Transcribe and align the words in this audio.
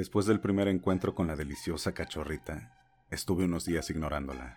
Después 0.00 0.24
del 0.24 0.40
primer 0.40 0.66
encuentro 0.66 1.14
con 1.14 1.26
la 1.26 1.36
deliciosa 1.36 1.92
cachorrita, 1.92 2.72
estuve 3.10 3.44
unos 3.44 3.66
días 3.66 3.90
ignorándola. 3.90 4.56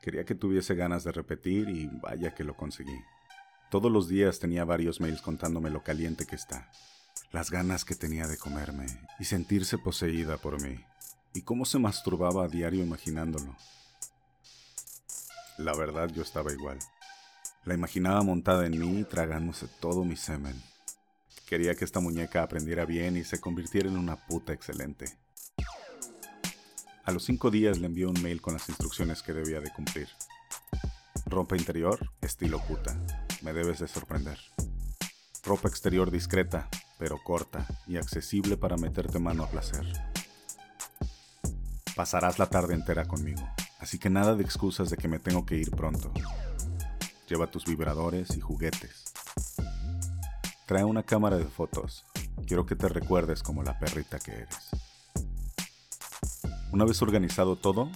Quería 0.00 0.24
que 0.24 0.34
tuviese 0.34 0.74
ganas 0.74 1.04
de 1.04 1.12
repetir 1.12 1.68
y 1.68 1.86
vaya 2.00 2.34
que 2.34 2.44
lo 2.44 2.56
conseguí. 2.56 2.98
Todos 3.70 3.92
los 3.92 4.08
días 4.08 4.38
tenía 4.38 4.64
varios 4.64 5.02
mails 5.02 5.20
contándome 5.20 5.68
lo 5.68 5.84
caliente 5.84 6.24
que 6.24 6.36
está, 6.36 6.70
las 7.30 7.50
ganas 7.50 7.84
que 7.84 7.94
tenía 7.94 8.26
de 8.26 8.38
comerme 8.38 8.86
y 9.20 9.24
sentirse 9.24 9.76
poseída 9.76 10.38
por 10.38 10.62
mí, 10.62 10.82
y 11.34 11.42
cómo 11.42 11.66
se 11.66 11.78
masturbaba 11.78 12.44
a 12.46 12.48
diario 12.48 12.82
imaginándolo. 12.82 13.54
La 15.58 15.76
verdad 15.76 16.08
yo 16.08 16.22
estaba 16.22 16.54
igual. 16.54 16.78
La 17.66 17.74
imaginaba 17.74 18.22
montada 18.22 18.64
en 18.64 18.78
mí 18.78 19.04
tragándose 19.04 19.68
todo 19.78 20.06
mi 20.06 20.16
semen. 20.16 20.58
Quería 21.48 21.74
que 21.74 21.86
esta 21.86 22.00
muñeca 22.00 22.42
aprendiera 22.42 22.84
bien 22.84 23.16
y 23.16 23.24
se 23.24 23.40
convirtiera 23.40 23.88
en 23.88 23.96
una 23.96 24.16
puta 24.26 24.52
excelente. 24.52 25.06
A 27.04 27.10
los 27.10 27.24
cinco 27.24 27.50
días 27.50 27.78
le 27.78 27.86
envié 27.86 28.04
un 28.04 28.20
mail 28.22 28.42
con 28.42 28.52
las 28.52 28.68
instrucciones 28.68 29.22
que 29.22 29.32
debía 29.32 29.58
de 29.62 29.70
cumplir. 29.70 30.08
Ropa 31.24 31.56
interior, 31.56 32.10
estilo 32.20 32.60
puta. 32.66 33.00
Me 33.40 33.54
debes 33.54 33.78
de 33.78 33.88
sorprender. 33.88 34.38
Ropa 35.42 35.68
exterior 35.68 36.10
discreta, 36.10 36.68
pero 36.98 37.16
corta 37.24 37.66
y 37.86 37.96
accesible 37.96 38.58
para 38.58 38.76
meterte 38.76 39.18
mano 39.18 39.44
a 39.44 39.50
placer. 39.50 39.86
Pasarás 41.96 42.38
la 42.38 42.50
tarde 42.50 42.74
entera 42.74 43.06
conmigo, 43.06 43.48
así 43.78 43.98
que 43.98 44.10
nada 44.10 44.34
de 44.34 44.44
excusas 44.44 44.90
de 44.90 44.98
que 44.98 45.08
me 45.08 45.18
tengo 45.18 45.46
que 45.46 45.56
ir 45.56 45.70
pronto. 45.70 46.12
Lleva 47.26 47.50
tus 47.50 47.64
vibradores 47.64 48.36
y 48.36 48.40
juguetes. 48.40 49.07
Trae 50.68 50.84
una 50.84 51.02
cámara 51.02 51.38
de 51.38 51.46
fotos. 51.46 52.04
Quiero 52.46 52.66
que 52.66 52.76
te 52.76 52.90
recuerdes 52.90 53.42
como 53.42 53.62
la 53.62 53.78
perrita 53.78 54.18
que 54.18 54.32
eres. 54.32 54.68
Una 56.72 56.84
vez 56.84 57.00
organizado 57.00 57.56
todo, 57.56 57.90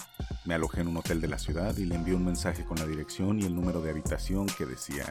me 0.47 0.55
alojé 0.55 0.81
en 0.81 0.89
un 0.89 0.97
hotel 0.97 1.21
de 1.21 1.29
la 1.29 1.37
ciudad 1.37 1.77
y 1.77 1.85
le 1.85 1.97
envié 1.97 2.15
un 2.15 2.25
mensaje 2.25 2.65
con 2.65 2.79
la 2.79 2.87
dirección 2.87 3.39
y 3.39 3.45
el 3.45 3.55
número 3.55 3.83
de 3.83 3.91
habitación 3.91 4.47
que 4.47 4.65
decía, 4.65 5.05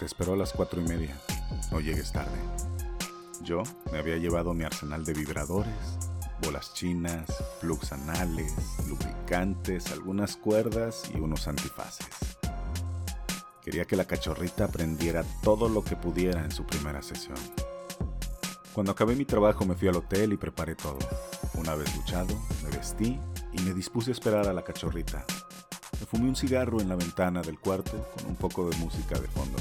te 0.00 0.04
espero 0.04 0.32
a 0.32 0.36
las 0.36 0.52
cuatro 0.52 0.80
y 0.80 0.84
media, 0.84 1.16
no 1.70 1.78
llegues 1.78 2.10
tarde. 2.10 2.40
Yo 3.44 3.62
me 3.92 3.98
había 3.98 4.16
llevado 4.16 4.52
mi 4.52 4.64
arsenal 4.64 5.04
de 5.04 5.12
vibradores, 5.12 5.96
bolas 6.42 6.74
chinas, 6.74 7.30
plugs 7.60 7.92
anales, 7.92 8.52
lubricantes, 8.88 9.92
algunas 9.92 10.36
cuerdas 10.36 11.08
y 11.14 11.20
unos 11.20 11.46
antifaces. 11.46 12.39
Quería 13.62 13.84
que 13.84 13.96
la 13.96 14.06
cachorrita 14.06 14.64
aprendiera 14.64 15.24
todo 15.42 15.68
lo 15.68 15.84
que 15.84 15.96
pudiera 15.96 16.44
en 16.44 16.50
su 16.50 16.64
primera 16.64 17.02
sesión. 17.02 17.36
Cuando 18.72 18.92
acabé 18.92 19.16
mi 19.16 19.24
trabajo 19.24 19.66
me 19.66 19.74
fui 19.74 19.88
al 19.88 19.96
hotel 19.96 20.32
y 20.32 20.36
preparé 20.36 20.74
todo. 20.74 20.98
Una 21.54 21.74
vez 21.74 21.94
duchado, 21.94 22.34
me 22.62 22.70
vestí 22.70 23.18
y 23.52 23.60
me 23.62 23.74
dispuse 23.74 24.10
a 24.10 24.12
esperar 24.12 24.48
a 24.48 24.52
la 24.52 24.62
cachorrita. 24.62 25.24
Me 25.98 26.06
fumé 26.06 26.28
un 26.28 26.36
cigarro 26.36 26.80
en 26.80 26.88
la 26.88 26.96
ventana 26.96 27.42
del 27.42 27.58
cuarto 27.58 28.08
con 28.16 28.26
un 28.26 28.36
poco 28.36 28.70
de 28.70 28.76
música 28.78 29.18
de 29.18 29.28
fondo. 29.28 29.58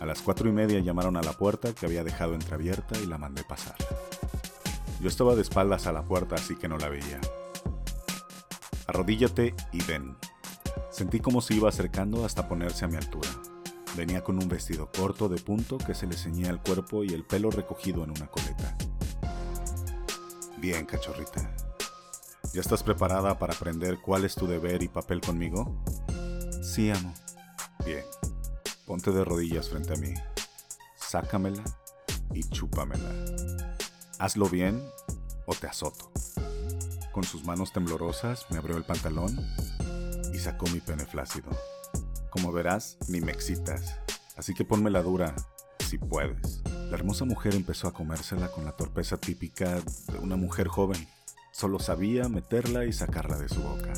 A 0.00 0.06
las 0.06 0.20
cuatro 0.20 0.48
y 0.48 0.52
media 0.52 0.80
llamaron 0.80 1.16
a 1.16 1.22
la 1.22 1.32
puerta 1.32 1.72
que 1.72 1.86
había 1.86 2.04
dejado 2.04 2.34
entreabierta 2.34 2.98
y 2.98 3.06
la 3.06 3.16
mandé 3.16 3.42
pasar. 3.44 3.76
Yo 5.00 5.08
estaba 5.08 5.34
de 5.34 5.42
espaldas 5.42 5.86
a 5.86 5.92
la 5.92 6.02
puerta 6.02 6.34
así 6.34 6.56
que 6.56 6.68
no 6.68 6.76
la 6.76 6.88
veía. 6.88 7.20
Arrodíllate 8.86 9.54
y 9.72 9.82
ven, 9.84 10.16
Sentí 10.98 11.20
como 11.20 11.40
se 11.40 11.54
iba 11.54 11.68
acercando 11.68 12.24
hasta 12.24 12.48
ponerse 12.48 12.84
a 12.84 12.88
mi 12.88 12.96
altura. 12.96 13.28
Venía 13.96 14.24
con 14.24 14.36
un 14.42 14.48
vestido 14.48 14.90
corto 14.90 15.28
de 15.28 15.40
punto 15.40 15.78
que 15.78 15.94
se 15.94 16.08
le 16.08 16.16
ceñía 16.16 16.50
el 16.50 16.58
cuerpo 16.58 17.04
y 17.04 17.10
el 17.10 17.24
pelo 17.24 17.52
recogido 17.52 18.02
en 18.02 18.10
una 18.10 18.26
coleta. 18.26 18.76
Bien, 20.56 20.84
cachorrita. 20.86 21.54
¿Ya 22.52 22.60
estás 22.60 22.82
preparada 22.82 23.38
para 23.38 23.54
aprender 23.54 24.00
cuál 24.00 24.24
es 24.24 24.34
tu 24.34 24.48
deber 24.48 24.82
y 24.82 24.88
papel 24.88 25.20
conmigo? 25.20 25.84
Sí, 26.64 26.90
amo. 26.90 27.14
Bien. 27.86 28.02
Ponte 28.84 29.12
de 29.12 29.24
rodillas 29.24 29.68
frente 29.68 29.92
a 29.92 29.96
mí. 29.98 30.14
Sácamela 30.96 31.62
y 32.34 32.42
chúpamela. 32.42 33.14
Hazlo 34.18 34.48
bien 34.48 34.82
o 35.46 35.54
te 35.54 35.68
azoto. 35.68 36.10
Con 37.12 37.22
sus 37.22 37.44
manos 37.44 37.72
temblorosas 37.72 38.46
me 38.50 38.58
abrió 38.58 38.76
el 38.76 38.82
pantalón 38.82 39.38
y 40.38 40.40
sacó 40.40 40.66
mi 40.68 40.78
pene 40.78 41.04
flácido. 41.04 41.50
Como 42.30 42.52
verás, 42.52 42.96
ni 43.08 43.20
me 43.20 43.32
excitas, 43.32 43.96
así 44.36 44.54
que 44.54 44.64
ponme 44.64 44.88
la 44.88 45.02
dura, 45.02 45.34
si 45.80 45.98
puedes. 45.98 46.62
La 46.64 46.96
hermosa 46.96 47.24
mujer 47.24 47.56
empezó 47.56 47.88
a 47.88 47.92
comérsela 47.92 48.46
con 48.52 48.64
la 48.64 48.76
torpeza 48.76 49.16
típica 49.16 49.80
de 49.80 50.18
una 50.20 50.36
mujer 50.36 50.68
joven. 50.68 51.08
Solo 51.50 51.80
sabía 51.80 52.28
meterla 52.28 52.84
y 52.84 52.92
sacarla 52.92 53.36
de 53.36 53.48
su 53.48 53.60
boca. 53.60 53.92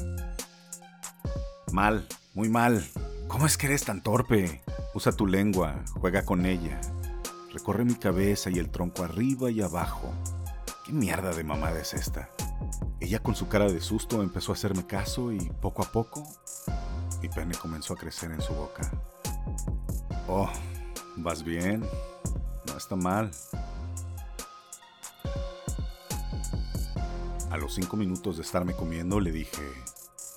Mal, 1.73 2.09
muy 2.33 2.49
mal. 2.49 2.89
¿Cómo 3.29 3.45
es 3.45 3.59
que 3.59 3.67
eres 3.67 3.85
tan 3.85 4.03
torpe? 4.03 4.63
Usa 4.95 5.13
tu 5.13 5.27
lengua, 5.27 5.85
juega 6.01 6.25
con 6.25 6.47
ella. 6.47 6.81
Recorre 7.53 7.85
mi 7.85 7.97
cabeza 7.97 8.49
y 8.49 8.59
el 8.59 8.71
tronco 8.71 9.05
arriba 9.05 9.51
y 9.51 9.61
abajo. 9.61 10.11
¿Qué 10.87 10.93
mierda 10.93 11.35
de 11.35 11.45
mamada 11.45 11.79
es 11.81 11.93
esta? 11.93 12.31
Ella 13.11 13.19
con 13.19 13.35
su 13.35 13.49
cara 13.49 13.67
de 13.67 13.81
susto 13.81 14.23
empezó 14.23 14.53
a 14.53 14.55
hacerme 14.55 14.87
caso 14.87 15.33
y 15.33 15.51
poco 15.61 15.83
a 15.83 15.91
poco 15.91 16.23
mi 17.21 17.29
pene 17.29 17.57
comenzó 17.57 17.95
a 17.95 17.97
crecer 17.97 18.31
en 18.31 18.41
su 18.41 18.55
boca. 18.55 18.89
Oh, 20.29 20.49
¿vas 21.17 21.43
bien? 21.43 21.85
No 22.69 22.77
está 22.77 22.95
mal. 22.95 23.33
A 27.51 27.57
los 27.57 27.75
cinco 27.75 27.97
minutos 27.97 28.37
de 28.37 28.45
estarme 28.45 28.77
comiendo 28.77 29.19
le 29.19 29.33
dije, 29.33 29.61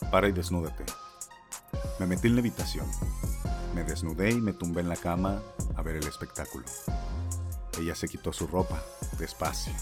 para 0.09 0.27
y 0.27 0.31
desnúdate. 0.31 0.83
Me 1.99 2.07
metí 2.07 2.27
en 2.27 2.33
la 2.33 2.39
habitación. 2.39 2.87
Me 3.75 3.83
desnudé 3.83 4.31
y 4.31 4.41
me 4.41 4.51
tumbé 4.51 4.81
en 4.81 4.89
la 4.89 4.97
cama 4.97 5.43
a 5.75 5.81
ver 5.83 5.97
el 5.97 6.07
espectáculo. 6.07 6.65
Ella 7.79 7.93
se 7.93 8.07
quitó 8.07 8.33
su 8.33 8.47
ropa, 8.47 8.81
despacio. 9.19 9.73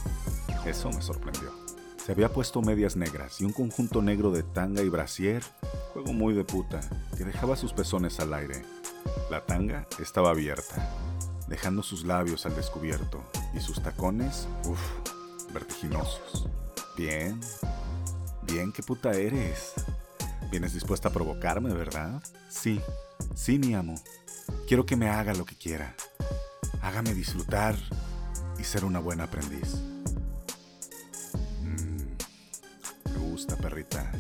Eso 0.66 0.90
me 0.90 1.02
sorprendió. 1.02 1.71
Se 2.03 2.13
había 2.13 2.34
puesto 2.34 2.63
medias 2.63 2.95
negras 2.95 3.39
y 3.41 3.45
un 3.45 3.53
conjunto 3.53 4.01
negro 4.01 4.31
de 4.31 4.41
tanga 4.41 4.81
y 4.81 4.89
brasier, 4.89 5.44
juego 5.94 6.13
muy 6.13 6.34
de 6.34 6.44
puta, 6.44 6.79
que 7.16 7.23
dejaba 7.23 7.56
sus 7.56 7.73
pezones 7.73 8.19
al 8.19 8.34
aire. 8.34 8.63
La 9.29 9.45
tanga 9.45 9.88
estaba 10.00 10.31
abierta, 10.31 10.90
dejando 11.47 11.84
sus 11.84 12.03
labios 12.03 12.47
al 12.47 12.56
descubierto 12.56 13.23
y 13.53 13.59
sus 13.59 13.84
tacones, 13.84 14.47
uff, 14.66 14.81
vertiginosos. 15.53 16.50
Bien, 16.97 17.40
bien, 18.41 18.72
qué 18.72 18.81
puta 18.81 19.11
eres. 19.11 19.73
Vienes 20.50 20.73
dispuesta 20.73 21.09
a 21.09 21.13
provocarme, 21.13 21.72
¿verdad? 21.72 22.22
Sí, 22.50 22.81
sí, 23.35 23.59
mi 23.59 23.75
amo. 23.75 23.94
Quiero 24.67 24.88
que 24.88 24.95
me 24.95 25.07
haga 25.07 25.35
lo 25.35 25.45
que 25.45 25.56
quiera. 25.56 25.95
Hágame 26.81 27.13
disfrutar 27.13 27.75
y 28.57 28.63
ser 28.63 28.85
una 28.85 29.00
buena 29.00 29.25
aprendiz. 29.25 29.91
Perrita. 33.47 34.12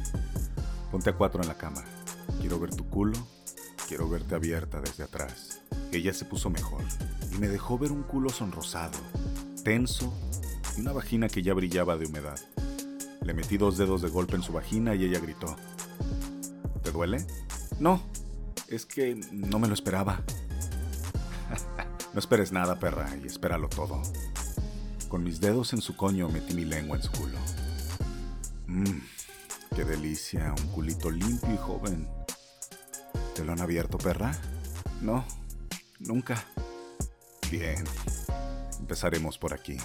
Ponte 0.91 1.09
a 1.09 1.13
cuatro 1.13 1.41
en 1.41 1.47
la 1.47 1.57
cama. 1.57 1.83
Quiero 2.39 2.59
ver 2.59 2.75
tu 2.75 2.87
culo. 2.89 3.17
Quiero 3.87 4.09
verte 4.09 4.35
abierta 4.35 4.79
desde 4.79 5.03
atrás. 5.03 5.61
Ella 5.91 6.13
se 6.13 6.25
puso 6.25 6.49
mejor 6.49 6.83
y 7.33 7.37
me 7.37 7.49
dejó 7.49 7.77
ver 7.77 7.91
un 7.91 8.03
culo 8.03 8.29
sonrosado, 8.29 8.97
tenso 9.63 10.13
y 10.77 10.81
una 10.81 10.93
vagina 10.93 11.27
que 11.27 11.41
ya 11.41 11.53
brillaba 11.53 11.97
de 11.97 12.05
humedad. 12.05 12.39
Le 13.21 13.33
metí 13.33 13.57
dos 13.57 13.77
dedos 13.77 14.01
de 14.01 14.09
golpe 14.09 14.35
en 14.35 14.43
su 14.43 14.53
vagina 14.53 14.95
y 14.95 15.03
ella 15.03 15.19
gritó. 15.19 15.55
¿Te 16.83 16.91
duele? 16.91 17.25
No, 17.79 18.01
es 18.67 18.85
que 18.85 19.19
no 19.31 19.59
me 19.59 19.67
lo 19.67 19.73
esperaba. 19.73 20.21
no 22.13 22.19
esperes 22.19 22.51
nada, 22.51 22.79
perra, 22.79 23.09
y 23.21 23.27
espéralo 23.27 23.67
todo. 23.67 24.01
Con 25.09 25.23
mis 25.23 25.41
dedos 25.41 25.73
en 25.73 25.81
su 25.81 25.97
coño 25.97 26.29
metí 26.29 26.53
mi 26.53 26.63
lengua 26.63 26.95
en 26.95 27.03
su 27.03 27.11
culo. 27.11 27.37
Mmm, 28.71 29.01
qué 29.75 29.83
delicia, 29.83 30.55
un 30.57 30.71
culito 30.71 31.11
limpio 31.11 31.53
y 31.53 31.57
joven. 31.57 32.09
¿Te 33.35 33.43
lo 33.43 33.51
han 33.51 33.59
abierto, 33.59 33.97
perra? 33.97 34.31
No, 35.01 35.25
nunca. 35.99 36.41
Bien, 37.51 37.83
empezaremos 38.79 39.37
por 39.37 39.53
aquí. 39.53 39.75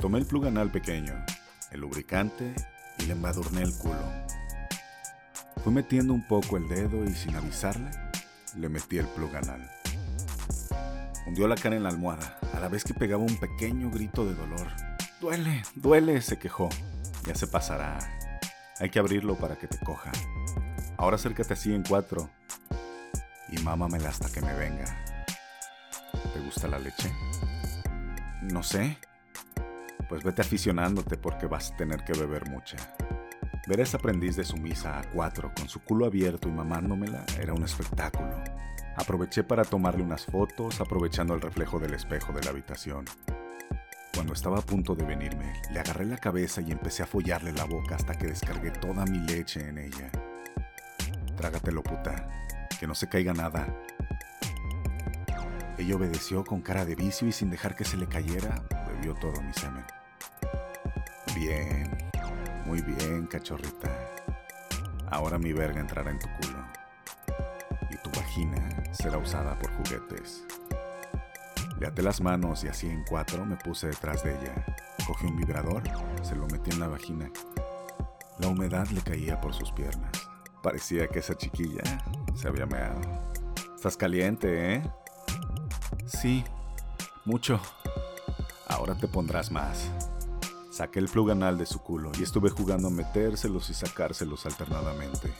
Tomé 0.00 0.20
el 0.20 0.26
plug 0.26 0.46
anal 0.46 0.70
pequeño, 0.70 1.14
el 1.72 1.80
lubricante 1.80 2.54
y 3.00 3.06
le 3.06 3.14
embadurné 3.14 3.62
el 3.62 3.74
culo. 3.76 4.06
Fui 5.64 5.72
metiendo 5.72 6.12
un 6.12 6.24
poco 6.28 6.56
el 6.56 6.68
dedo 6.68 7.04
y 7.04 7.12
sin 7.12 7.34
avisarle, 7.34 7.90
le 8.56 8.68
metí 8.68 8.98
el 8.98 9.06
plug 9.06 9.34
anal. 9.34 9.68
Hundió 11.26 11.48
la 11.48 11.56
cara 11.56 11.74
en 11.74 11.82
la 11.82 11.88
almohada, 11.88 12.38
a 12.54 12.60
la 12.60 12.68
vez 12.68 12.84
que 12.84 12.94
pegaba 12.94 13.24
un 13.24 13.36
pequeño 13.36 13.90
grito 13.90 14.24
de 14.24 14.36
dolor. 14.36 14.68
Duele, 15.20 15.64
duele, 15.74 16.22
se 16.22 16.38
quejó. 16.38 16.68
Ya 17.24 17.34
se 17.34 17.46
pasará. 17.46 17.98
Hay 18.80 18.90
que 18.90 18.98
abrirlo 18.98 19.36
para 19.36 19.56
que 19.56 19.68
te 19.68 19.78
coja. 19.78 20.10
Ahora 20.96 21.16
acércate 21.16 21.52
así 21.52 21.74
en 21.74 21.82
cuatro 21.82 22.30
y 23.48 23.58
mámamela 23.58 24.08
hasta 24.08 24.28
que 24.28 24.40
me 24.40 24.54
venga. 24.54 24.84
¿Te 26.32 26.40
gusta 26.40 26.68
la 26.68 26.78
leche? 26.78 27.12
No 28.42 28.62
sé. 28.62 28.98
Pues 30.08 30.24
vete 30.24 30.42
aficionándote 30.42 31.16
porque 31.16 31.46
vas 31.46 31.70
a 31.70 31.76
tener 31.76 32.04
que 32.04 32.12
beber 32.12 32.50
mucha. 32.50 32.76
Ver 33.66 33.80
a 33.80 33.82
esa 33.84 33.98
aprendiz 33.98 34.36
de 34.36 34.44
sumisa 34.44 34.98
a 34.98 35.04
cuatro 35.04 35.52
con 35.56 35.68
su 35.68 35.80
culo 35.80 36.06
abierto 36.06 36.48
y 36.48 36.52
mamándomela 36.52 37.24
era 37.40 37.54
un 37.54 37.62
espectáculo. 37.62 38.42
Aproveché 38.96 39.44
para 39.44 39.64
tomarle 39.64 40.02
unas 40.02 40.26
fotos 40.26 40.80
aprovechando 40.80 41.34
el 41.34 41.40
reflejo 41.40 41.78
del 41.78 41.94
espejo 41.94 42.32
de 42.32 42.42
la 42.42 42.50
habitación. 42.50 43.04
Cuando 44.14 44.34
estaba 44.34 44.58
a 44.58 44.62
punto 44.62 44.94
de 44.94 45.04
venirme, 45.04 45.54
le 45.70 45.80
agarré 45.80 46.04
la 46.04 46.18
cabeza 46.18 46.60
y 46.60 46.70
empecé 46.70 47.02
a 47.02 47.06
follarle 47.06 47.52
la 47.52 47.64
boca 47.64 47.96
hasta 47.96 48.16
que 48.16 48.26
descargué 48.26 48.70
toda 48.70 49.06
mi 49.06 49.18
leche 49.20 49.66
en 49.66 49.78
ella. 49.78 50.10
Trágatelo, 51.36 51.82
puta. 51.82 52.28
Que 52.78 52.86
no 52.86 52.94
se 52.94 53.08
caiga 53.08 53.32
nada. 53.32 53.66
Ella 55.78 55.96
obedeció 55.96 56.44
con 56.44 56.60
cara 56.60 56.84
de 56.84 56.94
vicio 56.94 57.26
y 57.26 57.32
sin 57.32 57.50
dejar 57.50 57.74
que 57.74 57.84
se 57.84 57.96
le 57.96 58.06
cayera, 58.06 58.62
bebió 58.86 59.14
todo 59.14 59.40
mi 59.40 59.52
semen. 59.54 59.84
Bien, 61.34 61.90
muy 62.66 62.82
bien, 62.82 63.26
cachorrita. 63.26 63.90
Ahora 65.10 65.38
mi 65.38 65.52
verga 65.52 65.80
entrará 65.80 66.10
en 66.10 66.18
tu 66.18 66.28
culo. 66.40 66.64
Y 67.90 67.96
tu 67.96 68.10
vagina 68.10 68.60
será 68.92 69.16
usada 69.16 69.58
por 69.58 69.70
juguetes. 69.72 70.44
Le 71.90 72.02
las 72.04 72.20
manos 72.20 72.62
y 72.62 72.68
así 72.68 72.86
en 72.86 73.02
cuatro 73.02 73.44
me 73.44 73.56
puse 73.56 73.88
detrás 73.88 74.22
de 74.22 74.30
ella. 74.30 74.64
Cogí 75.04 75.26
un 75.26 75.36
vibrador, 75.36 75.82
se 76.22 76.36
lo 76.36 76.46
metí 76.46 76.70
en 76.70 76.78
la 76.78 76.86
vagina. 76.86 77.28
La 78.38 78.46
humedad 78.46 78.86
le 78.88 79.00
caía 79.00 79.40
por 79.40 79.52
sus 79.52 79.72
piernas. 79.72 80.12
Parecía 80.62 81.08
que 81.08 81.18
esa 81.18 81.36
chiquilla 81.36 81.82
se 82.36 82.46
había 82.46 82.66
meado. 82.66 83.00
Estás 83.74 83.96
caliente, 83.96 84.76
¿eh? 84.76 84.82
Sí, 86.06 86.44
mucho. 87.24 87.60
Ahora 88.68 88.94
te 88.94 89.08
pondrás 89.08 89.50
más. 89.50 89.90
Saqué 90.70 91.00
el 91.00 91.08
plug 91.08 91.32
anal 91.32 91.58
de 91.58 91.66
su 91.66 91.80
culo 91.80 92.12
y 92.16 92.22
estuve 92.22 92.48
jugando 92.50 92.88
a 92.88 92.92
metérselos 92.92 93.68
y 93.70 93.74
sacárselos 93.74 94.46
alternadamente. 94.46 95.34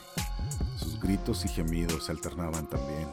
Sus 0.75 0.99
gritos 0.99 1.45
y 1.45 1.47
gemidos 1.47 2.05
se 2.05 2.11
alternaban 2.11 2.67
también. 2.67 3.07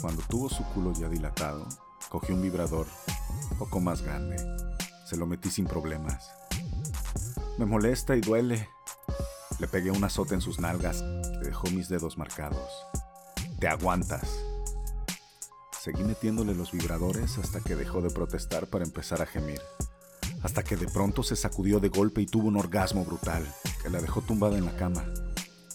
Cuando 0.00 0.22
tuvo 0.22 0.48
su 0.48 0.64
culo 0.64 0.94
ya 0.94 1.10
dilatado, 1.10 1.66
cogí 2.08 2.32
un 2.32 2.42
vibrador, 2.42 2.86
poco 3.58 3.80
más 3.80 4.02
grande. 4.02 4.36
Se 5.04 5.16
lo 5.16 5.26
metí 5.26 5.50
sin 5.50 5.66
problemas. 5.66 6.30
Me 7.58 7.66
molesta 7.66 8.16
y 8.16 8.20
duele. 8.20 8.68
Le 9.58 9.68
pegué 9.68 9.90
un 9.90 10.04
azote 10.04 10.34
en 10.34 10.40
sus 10.40 10.60
nalgas 10.60 11.02
que 11.40 11.46
dejó 11.46 11.68
mis 11.70 11.88
dedos 11.88 12.18
marcados. 12.18 12.86
Te 13.58 13.68
aguantas. 13.68 14.38
Seguí 15.80 16.04
metiéndole 16.04 16.54
los 16.54 16.72
vibradores 16.72 17.38
hasta 17.38 17.60
que 17.60 17.74
dejó 17.74 18.00
de 18.00 18.10
protestar 18.10 18.66
para 18.68 18.84
empezar 18.84 19.22
a 19.22 19.26
gemir. 19.26 19.60
Hasta 20.42 20.62
que 20.62 20.76
de 20.76 20.86
pronto 20.86 21.22
se 21.22 21.34
sacudió 21.34 21.80
de 21.80 21.88
golpe 21.88 22.20
y 22.20 22.26
tuvo 22.26 22.48
un 22.48 22.56
orgasmo 22.56 23.04
brutal 23.04 23.44
que 23.82 23.90
la 23.90 24.00
dejó 24.00 24.20
tumbada 24.20 24.56
en 24.56 24.66
la 24.66 24.76
cama. 24.76 25.04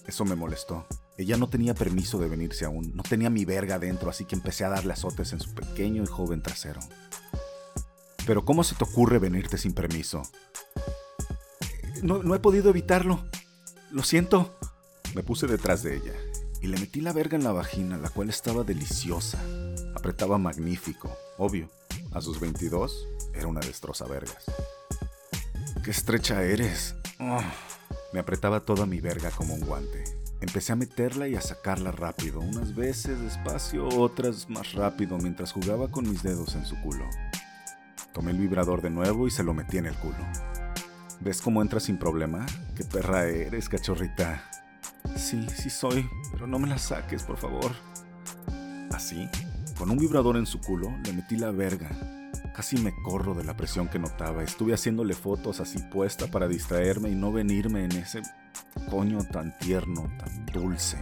Eso 0.07 0.24
me 0.25 0.35
molestó. 0.35 0.85
Ella 1.18 1.38
no 1.38 1.48
tenía 1.48 1.75
permiso 1.75 2.18
de 2.19 2.27
venirse 2.27 2.65
aún, 2.65 2.92
no 2.95 3.04
tenía 3.04 3.30
mi 3.30 3.45
verga 3.45 3.77
dentro, 3.77 4.10
así 4.10 4.25
que 4.25 4.36
empecé 4.36 4.65
a 4.65 4.69
darle 4.69 4.94
azotes 4.94 5.31
en 5.33 5.39
su 5.39 5.54
pequeño 5.54 6.04
y 6.04 6.07
joven 6.07 6.42
trasero. 6.42 6.80
Pero 8.25 8.45
¿cómo 8.45 8.63
se 8.63 8.75
te 8.75 8.83
ocurre 8.83 9.19
venirte 9.19 9.57
sin 9.57 9.74
permiso? 9.74 10.24
No, 12.01 12.24
no 12.24 12.36
he 12.36 12.39
podido 12.39 12.69
evitarlo. 12.69 13.24
Lo 13.92 14.04
siento. 14.04 14.57
Me 15.13 15.24
puse 15.24 15.45
detrás 15.45 15.83
de 15.83 15.98
ella 15.98 16.13
y 16.62 16.68
le 16.68 16.80
metí 16.80 17.01
la 17.01 17.13
verga 17.13 17.38
en 17.38 17.44
la 17.44 17.51
vagina, 17.51 17.98
la 17.98 18.09
cual 18.09 18.30
estaba 18.30 18.63
deliciosa. 18.63 19.39
Apretaba 19.95 20.38
magnífico, 20.38 21.16
obvio. 21.38 21.69
A 22.13 22.21
sus 22.21 22.39
22 22.39 23.07
era 23.33 23.48
una 23.48 23.59
destroza 23.59 24.06
vergas. 24.06 24.45
¡Qué 25.83 25.92
estrecha 25.92 26.42
eres! 26.44 26.95
Oh. 27.19 27.42
Me 28.13 28.19
apretaba 28.19 28.62
toda 28.62 28.86
mi 28.86 29.01
verga 29.01 29.31
como 29.31 29.56
un 29.56 29.62
guante. 29.62 30.04
Empecé 30.44 30.74
a 30.74 30.75
meterla 30.75 31.30
y 31.30 31.36
a 31.36 31.42
sacarla 31.42 31.94
rápido, 31.94 32.42
unas 32.42 32.75
veces 32.75 33.18
despacio, 33.22 33.88
otras 33.88 34.50
más 34.50 34.74
rápido, 34.74 35.18
mientras 35.18 35.54
jugaba 35.54 35.88
con 35.88 36.07
mis 36.07 36.22
dedos 36.22 36.56
en 36.56 36.66
su 36.66 36.75
culo. 36.81 37.06
Tomé 38.12 38.31
el 38.31 38.40
vibrador 38.40 38.81
de 38.81 38.90
nuevo 38.90 39.25
y 39.25 39.31
se 39.31 39.42
lo 39.42 39.54
metí 39.54 39.78
en 39.78 39.86
el 39.86 39.95
culo. 39.95 40.18
¿Ves 41.22 41.42
cómo 41.42 41.62
entras 41.62 41.84
sin 41.84 41.98
problema? 41.98 42.45
¡Qué 42.75 42.84
perra 42.84 43.25
eres, 43.25 43.69
cachorrita! 43.69 44.44
Sí, 45.16 45.48
sí 45.48 45.69
soy, 45.69 46.10
pero 46.34 46.45
no 46.45 46.60
me 46.60 46.68
la 46.68 46.78
saques, 46.78 47.24
por 47.24 47.38
favor. 47.38 47.72
Así, 48.92 49.30
con 49.78 49.92
un 49.92 49.98
vibrador 49.98 50.36
en 50.36 50.45
su 50.45 50.60
culo, 50.60 50.94
le 51.06 51.13
metí 51.13 51.38
la 51.38 51.51
verga. 51.51 51.90
Casi 52.54 52.78
me 52.80 52.94
corro 53.01 53.34
de 53.34 53.45
la 53.45 53.56
presión 53.56 53.88
que 53.88 53.98
notaba. 53.98 54.44
Estuve 54.44 54.74
haciéndole 54.74 55.13
fotos 55.13 55.62
así 55.62 55.80
puesta 55.80 56.28
para 56.28 56.50
distraerme 56.50 57.10
y 57.10 57.16
no 57.16 57.31
venirme 57.31 57.86
en 57.86 57.94
ese 57.94 58.22
tan 59.31 59.57
tierno, 59.57 60.07
tan 60.19 60.45
dulce. 60.45 60.98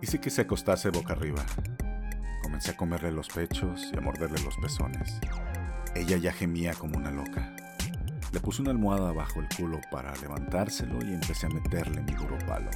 Hice 0.00 0.20
que 0.20 0.30
se 0.30 0.42
acostase 0.42 0.90
boca 0.90 1.12
arriba. 1.12 1.44
Comencé 2.42 2.72
a 2.72 2.76
comerle 2.76 3.12
los 3.12 3.28
pechos 3.28 3.88
y 3.92 3.96
a 3.96 4.00
morderle 4.00 4.42
los 4.42 4.56
pezones. 4.56 5.20
Ella 5.94 6.16
ya 6.16 6.32
gemía 6.32 6.74
como 6.74 6.98
una 6.98 7.12
loca. 7.12 7.54
Le 8.32 8.40
puse 8.40 8.62
una 8.62 8.72
almohada 8.72 9.12
bajo 9.12 9.40
el 9.40 9.48
culo 9.56 9.80
para 9.92 10.14
levantárselo 10.16 10.98
y 11.04 11.14
empecé 11.14 11.46
a 11.46 11.50
meterle 11.50 12.02
mi 12.02 12.14
duro 12.14 12.36
palo. 12.46 12.70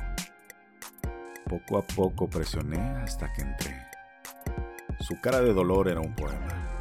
Poco 1.49 1.79
a 1.79 1.87
poco 1.87 2.31
presioné 2.31 2.79
hasta 2.79 3.32
que 3.32 3.43
entré. 3.43 3.87
Su 5.00 5.20
cara 5.20 5.41
de 5.41 5.53
dolor 5.53 5.88
era 5.88 6.00
un 6.00 6.14
poema, 6.14 6.79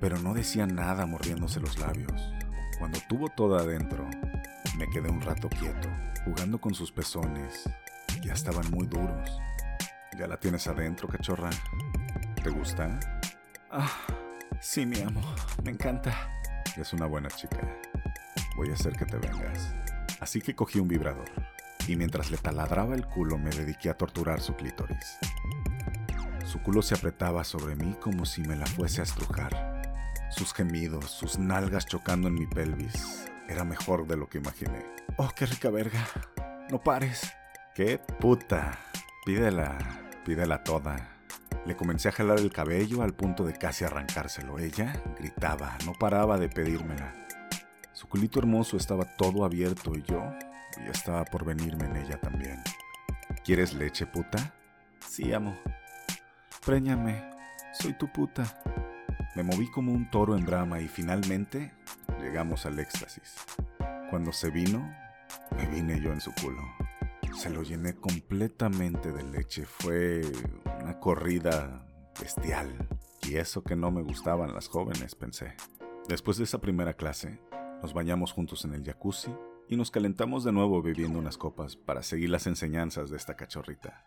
pero 0.00 0.18
no 0.18 0.34
decía 0.34 0.66
nada 0.66 1.04
mordiéndose 1.06 1.58
los 1.58 1.78
labios. 1.80 2.32
Cuando 2.78 3.00
tuvo 3.08 3.28
todo 3.28 3.56
adentro, 3.56 4.08
me 4.76 4.88
quedé 4.88 5.10
un 5.10 5.20
rato 5.20 5.48
quieto, 5.48 5.88
jugando 6.24 6.60
con 6.60 6.74
sus 6.74 6.90
pezones. 6.90 7.68
Ya 8.22 8.32
estaban 8.34 8.70
muy 8.70 8.86
duros. 8.86 9.30
Ya 10.18 10.26
la 10.26 10.38
tienes 10.38 10.66
adentro, 10.66 11.08
cachorra. 11.08 11.50
¿Te 12.42 12.50
gusta? 12.50 12.98
Ah, 13.70 13.90
sí, 14.60 14.86
mi 14.86 15.00
amo. 15.00 15.20
Me 15.64 15.70
encanta. 15.70 16.30
Es 16.76 16.92
una 16.92 17.06
buena 17.06 17.28
chica. 17.28 17.58
Voy 18.56 18.70
a 18.70 18.74
hacer 18.74 18.96
que 18.96 19.04
te 19.04 19.16
vengas. 19.18 19.74
Así 20.20 20.40
que 20.40 20.54
cogí 20.54 20.78
un 20.78 20.88
vibrador 20.88 21.30
y 21.86 21.96
mientras 21.96 22.30
le 22.30 22.38
taladraba 22.38 22.94
el 22.94 23.06
culo 23.06 23.38
me 23.38 23.50
dediqué 23.50 23.90
a 23.90 23.96
torturar 23.96 24.40
su 24.40 24.54
clítoris. 24.54 25.18
Su 26.44 26.60
culo 26.62 26.82
se 26.82 26.94
apretaba 26.94 27.44
sobre 27.44 27.76
mí 27.76 27.94
como 28.00 28.24
si 28.24 28.42
me 28.42 28.56
la 28.56 28.66
fuese 28.66 29.00
a 29.00 29.04
estrujar. 29.04 29.82
Sus 30.30 30.52
gemidos, 30.52 31.10
sus 31.10 31.38
nalgas 31.38 31.86
chocando 31.86 32.28
en 32.28 32.34
mi 32.34 32.46
pelvis, 32.46 33.26
era 33.48 33.64
mejor 33.64 34.06
de 34.06 34.16
lo 34.16 34.28
que 34.28 34.38
imaginé. 34.38 34.84
Oh, 35.16 35.30
qué 35.34 35.46
rica 35.46 35.70
verga. 35.70 36.06
No 36.70 36.80
pares. 36.80 37.32
Qué 37.74 37.98
puta. 37.98 38.78
Pídela, 39.24 39.78
pídela 40.24 40.62
toda. 40.64 41.10
Le 41.66 41.76
comencé 41.76 42.08
a 42.08 42.12
jalar 42.12 42.38
el 42.38 42.52
cabello 42.52 43.02
al 43.02 43.14
punto 43.14 43.44
de 43.44 43.54
casi 43.54 43.84
arrancárselo. 43.84 44.58
Ella 44.58 45.00
gritaba, 45.18 45.76
no 45.86 45.92
paraba 45.92 46.38
de 46.38 46.48
pedírmela. 46.48 47.14
Su 47.92 48.08
culito 48.08 48.38
hermoso 48.38 48.76
estaba 48.76 49.04
todo 49.16 49.44
abierto 49.44 49.92
y 49.94 50.02
yo 50.02 50.22
ya 50.76 50.90
estaba 50.90 51.24
por 51.24 51.44
venirme 51.44 51.86
en 51.86 51.96
ella 51.96 52.20
también. 52.20 52.62
¿Quieres 53.44 53.74
leche, 53.74 54.06
puta? 54.06 54.54
Sí, 55.00 55.32
amo. 55.32 55.56
Préñame, 56.64 57.30
soy 57.72 57.92
tu 57.94 58.10
puta. 58.10 58.44
Me 59.34 59.42
moví 59.42 59.70
como 59.70 59.92
un 59.92 60.10
toro 60.10 60.36
en 60.36 60.44
brama 60.44 60.80
y 60.80 60.88
finalmente 60.88 61.72
llegamos 62.24 62.64
al 62.64 62.78
éxtasis. 62.78 63.34
Cuando 64.08 64.32
se 64.32 64.50
vino, 64.50 64.94
me 65.56 65.66
vine 65.66 66.00
yo 66.00 66.10
en 66.10 66.20
su 66.20 66.32
culo. 66.40 66.62
Se 67.34 67.50
lo 67.50 67.62
llené 67.62 67.94
completamente 67.94 69.12
de 69.12 69.22
leche. 69.24 69.66
Fue 69.66 70.22
una 70.80 70.98
corrida 71.00 71.86
bestial. 72.18 72.88
Y 73.22 73.36
eso 73.36 73.62
que 73.62 73.76
no 73.76 73.90
me 73.90 74.02
gustaban 74.02 74.54
las 74.54 74.68
jóvenes, 74.68 75.14
pensé. 75.14 75.54
Después 76.08 76.38
de 76.38 76.44
esa 76.44 76.60
primera 76.60 76.94
clase, 76.94 77.40
nos 77.82 77.92
bañamos 77.92 78.32
juntos 78.32 78.64
en 78.64 78.72
el 78.72 78.84
jacuzzi 78.84 79.34
y 79.68 79.76
nos 79.76 79.90
calentamos 79.90 80.44
de 80.44 80.52
nuevo 80.52 80.80
bebiendo 80.80 81.18
unas 81.18 81.36
copas 81.36 81.76
para 81.76 82.02
seguir 82.02 82.30
las 82.30 82.46
enseñanzas 82.46 83.10
de 83.10 83.16
esta 83.16 83.36
cachorrita. 83.36 84.04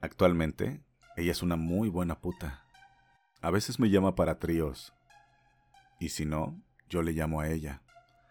Actualmente, 0.00 0.82
ella 1.16 1.32
es 1.32 1.42
una 1.42 1.56
muy 1.56 1.88
buena 1.88 2.20
puta. 2.20 2.64
A 3.40 3.50
veces 3.50 3.78
me 3.78 3.90
llama 3.90 4.14
para 4.14 4.38
tríos. 4.38 4.92
Y 5.98 6.10
si 6.10 6.24
no, 6.24 6.60
yo 6.88 7.02
le 7.02 7.12
llamo 7.12 7.40
a 7.40 7.48
ella. 7.48 7.82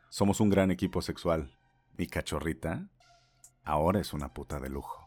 Somos 0.10 0.40
un 0.40 0.50
gran 0.50 0.72
equipo 0.72 1.02
sexual. 1.02 1.58
Mi 1.98 2.08
cachorrita 2.08 2.90
ahora 3.64 4.00
es 4.00 4.14
una 4.14 4.34
puta 4.34 4.60
de 4.60 4.70
lujo. 4.70 5.05